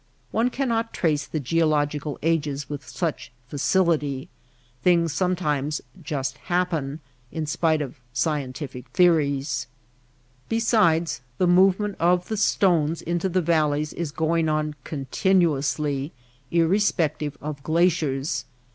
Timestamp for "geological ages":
1.39-2.67